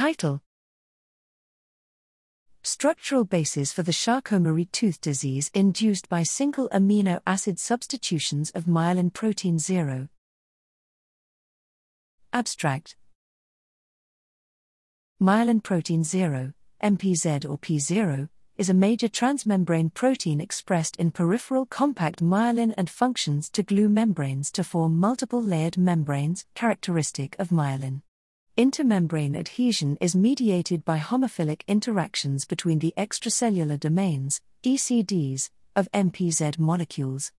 Title 0.00 0.40
Structural 2.62 3.24
basis 3.24 3.70
for 3.70 3.82
the 3.82 3.92
Charcot-Marie 3.92 4.64
tooth 4.64 4.98
disease 5.02 5.50
induced 5.52 6.08
by 6.08 6.22
single 6.22 6.70
amino 6.70 7.20
acid 7.26 7.58
substitutions 7.58 8.48
of 8.52 8.64
myelin 8.64 9.12
protein 9.12 9.58
0. 9.58 10.08
Abstract 12.32 12.96
Myelin 15.20 15.62
protein 15.62 16.02
0, 16.02 16.54
MPZ 16.82 17.44
or 17.44 17.58
P0, 17.58 18.30
is 18.56 18.70
a 18.70 18.72
major 18.72 19.08
transmembrane 19.08 19.92
protein 19.92 20.40
expressed 20.40 20.96
in 20.96 21.10
peripheral 21.10 21.66
compact 21.66 22.22
myelin 22.22 22.72
and 22.78 22.88
functions 22.88 23.50
to 23.50 23.62
glue 23.62 23.90
membranes 23.90 24.50
to 24.52 24.64
form 24.64 24.96
multiple 24.96 25.42
layered 25.42 25.76
membranes, 25.76 26.46
characteristic 26.54 27.36
of 27.38 27.50
myelin. 27.50 28.00
Intermembrane 28.60 29.38
adhesion 29.38 29.96
is 30.02 30.14
mediated 30.14 30.84
by 30.84 30.98
homophilic 30.98 31.62
interactions 31.66 32.44
between 32.44 32.78
the 32.78 32.92
extracellular 32.94 33.80
domains, 33.80 34.42
ECDs, 34.62 35.48
of 35.74 35.90
MPZ 35.92 36.58
molecules. 36.58 37.32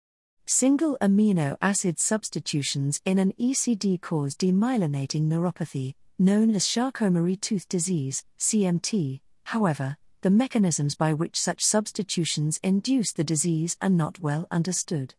Single 0.47 0.97
amino 0.99 1.57
acid 1.61 1.99
substitutions 1.99 3.01
in 3.05 3.19
an 3.19 3.33
ECD 3.39 4.01
cause 4.01 4.35
demyelinating 4.35 5.29
neuropathy, 5.29 5.93
known 6.17 6.55
as 6.55 6.65
Charcot 6.65 7.11
Marie 7.13 7.35
tooth 7.35 7.69
disease, 7.69 8.23
CMT. 8.39 9.19
However, 9.43 9.97
the 10.21 10.31
mechanisms 10.31 10.95
by 10.95 11.13
which 11.13 11.39
such 11.39 11.63
substitutions 11.63 12.59
induce 12.63 13.13
the 13.13 13.23
disease 13.23 13.77
are 13.79 13.89
not 13.89 14.17
well 14.21 14.47
understood. 14.49 15.13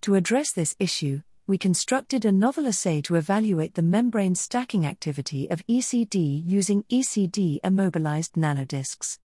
To 0.00 0.16
address 0.16 0.50
this 0.50 0.74
issue, 0.80 1.22
we 1.46 1.58
constructed 1.58 2.24
a 2.24 2.32
novel 2.32 2.66
assay 2.66 3.02
to 3.02 3.16
evaluate 3.16 3.74
the 3.74 3.82
membrane 3.82 4.34
stacking 4.34 4.86
activity 4.86 5.46
of 5.50 5.66
ECD 5.66 6.42
using 6.46 6.84
ECD 6.84 7.58
immobilized 7.62 8.32
nanodiscs. 8.32 9.18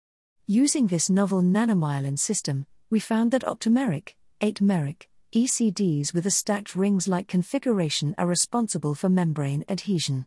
Using 0.45 0.88
this 0.88 1.09
novel 1.09 1.42
nanomyelin 1.42 2.20
system, 2.20 2.66
we 2.89 3.00
found 3.00 3.31
that 3.31 3.44
octameric, 3.44 4.16
8 4.42 4.59
meric, 4.59 5.08
ECDs 5.34 6.14
with 6.14 6.26
a 6.26 6.31
stacked 6.31 6.76
rings 6.76 7.08
like 7.08 7.28
configuration 7.30 8.16
are 8.17 8.28
responsible 8.28 8.95
for 8.95 9.08
membrane 9.08 9.64
adhesion. 9.70 10.26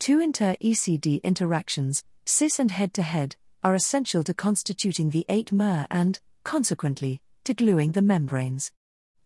Two 0.00 0.20
inter 0.20 0.56
ECD 0.60 1.22
interactions, 1.22 2.02
cis 2.24 2.58
and 2.58 2.72
head 2.72 2.92
to 2.94 3.02
head, 3.02 3.36
are 3.62 3.76
essential 3.76 4.24
to 4.24 4.34
constituting 4.34 5.10
the 5.10 5.24
8 5.28 5.52
mer 5.52 5.86
and, 5.88 6.18
consequently, 6.42 7.20
to 7.44 7.54
gluing 7.54 7.92
the 7.92 8.02
membranes. 8.02 8.72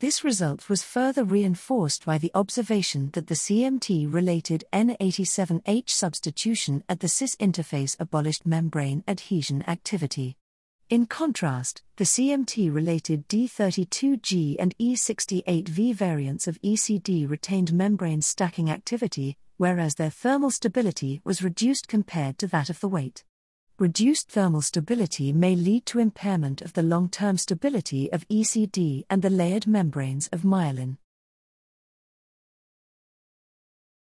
This 0.02 0.24
result 0.24 0.68
was 0.68 0.82
further 0.82 1.22
reinforced 1.22 2.04
by 2.04 2.18
the 2.18 2.32
observation 2.34 3.10
that 3.12 3.28
the 3.28 3.36
CMT 3.36 4.12
related 4.12 4.64
N87H 4.72 5.90
substitution 5.90 6.82
at 6.88 6.98
the 6.98 7.06
cis 7.06 7.36
interface 7.36 7.94
abolished 8.00 8.44
membrane 8.44 9.04
adhesion 9.06 9.62
activity. 9.68 10.36
In 10.90 11.06
contrast, 11.06 11.82
the 11.98 12.04
CMT 12.04 12.74
related 12.74 13.28
D32G 13.28 14.56
and 14.58 14.76
E68V 14.76 15.94
variants 15.94 16.48
of 16.48 16.60
ECD 16.62 17.30
retained 17.30 17.72
membrane 17.72 18.22
stacking 18.22 18.68
activity, 18.68 19.36
whereas 19.56 19.94
their 19.94 20.10
thermal 20.10 20.50
stability 20.50 21.20
was 21.22 21.44
reduced 21.44 21.86
compared 21.86 22.38
to 22.38 22.48
that 22.48 22.68
of 22.68 22.80
the 22.80 22.88
weight. 22.88 23.22
Reduced 23.78 24.28
thermal 24.28 24.60
stability 24.60 25.32
may 25.32 25.56
lead 25.56 25.86
to 25.86 25.98
impairment 25.98 26.60
of 26.60 26.74
the 26.74 26.82
long 26.82 27.08
term 27.08 27.38
stability 27.38 28.12
of 28.12 28.28
ECD 28.28 29.04
and 29.08 29.22
the 29.22 29.30
layered 29.30 29.66
membranes 29.66 30.28
of 30.28 30.42
myelin. 30.42 30.98